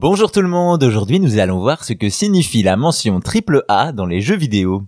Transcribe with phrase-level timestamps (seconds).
[0.00, 4.06] Bonjour tout le monde, aujourd'hui nous allons voir ce que signifie la mention AAA dans
[4.06, 4.84] les jeux vidéo.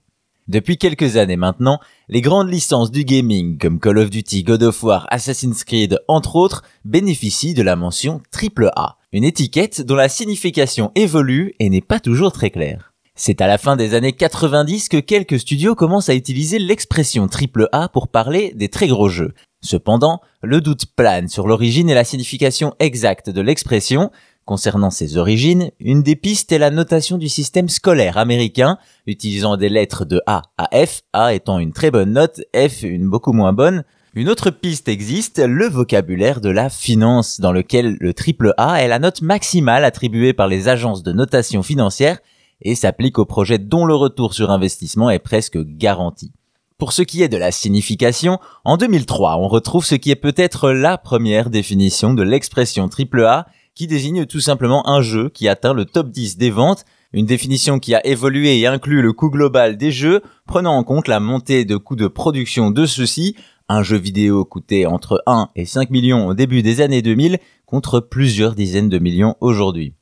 [0.49, 4.83] Depuis quelques années maintenant, les grandes licences du gaming comme Call of Duty, God of
[4.83, 10.93] War, Assassin's Creed, entre autres, bénéficient de la mention AAA, une étiquette dont la signification
[10.95, 12.95] évolue et n'est pas toujours très claire.
[13.15, 17.91] C'est à la fin des années 90 que quelques studios commencent à utiliser l'expression AAA
[17.91, 19.35] pour parler des très gros jeux.
[19.61, 24.11] Cependant, le doute plane sur l'origine et la signification exacte de l'expression,
[24.45, 29.69] Concernant ses origines, une des pistes est la notation du système scolaire américain, utilisant des
[29.69, 33.53] lettres de A à F, A étant une très bonne note, F une beaucoup moins
[33.53, 33.85] bonne.
[34.15, 38.89] Une autre piste existe, le vocabulaire de la finance, dans lequel le triple A est
[38.89, 42.19] la note maximale attribuée par les agences de notation financière
[42.63, 46.33] et s'applique aux projets dont le retour sur investissement est presque garanti.
[46.79, 50.73] Pour ce qui est de la signification, en 2003, on retrouve ce qui est peut-être
[50.73, 55.75] la première définition de l'expression triple A qui désigne tout simplement un jeu qui atteint
[55.75, 59.77] le top 10 des ventes, une définition qui a évolué et inclut le coût global
[59.77, 63.37] des jeux, prenant en compte la montée de coûts de production de ceux-ci.
[63.69, 68.01] Un jeu vidéo coûtait entre 1 et 5 millions au début des années 2000 contre
[68.01, 69.95] plusieurs dizaines de millions aujourd'hui.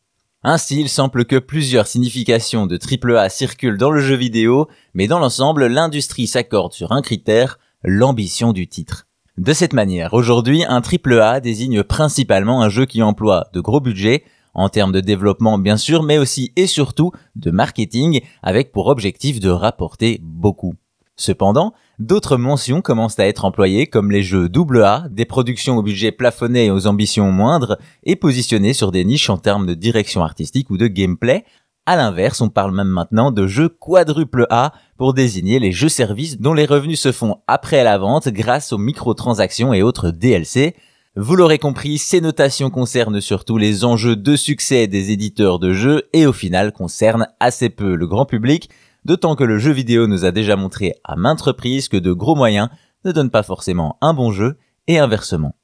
[0.43, 5.19] Ainsi, il semble que plusieurs significations de AAA circulent dans le jeu vidéo, mais dans
[5.19, 9.07] l'ensemble, l'industrie s'accorde sur un critère, l'ambition du titre.
[9.41, 13.81] De cette manière, aujourd'hui, un triple A désigne principalement un jeu qui emploie de gros
[13.81, 18.89] budgets, en termes de développement bien sûr, mais aussi et surtout de marketing, avec pour
[18.89, 20.75] objectif de rapporter beaucoup.
[21.17, 26.13] Cependant, d'autres mentions commencent à être employées comme les jeux AA, des productions au budget
[26.13, 30.69] plafonné et aux ambitions moindres, et positionnées sur des niches en termes de direction artistique
[30.69, 31.47] ou de gameplay,
[31.87, 36.53] à l'inverse, on parle même maintenant de jeux quadruple A pour désigner les jeux-services dont
[36.53, 40.77] les revenus se font après la vente grâce aux microtransactions et autres DLC.
[41.17, 46.03] Vous l'aurez compris, ces notations concernent surtout les enjeux de succès des éditeurs de jeux
[46.13, 48.69] et au final concernent assez peu le grand public,
[49.07, 52.37] d'autant que le jeu vidéo nous a déjà montré à maintes reprises que de gros
[52.37, 52.69] moyens
[53.07, 55.55] ne donnent pas forcément un bon jeu et inversement.